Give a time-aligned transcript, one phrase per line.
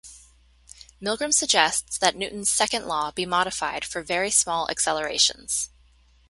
[0.99, 5.69] Milgrom suggests that Newton's Second Law be modified for very small accelerations.